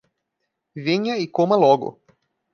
[0.83, 2.01] Venha e coma logo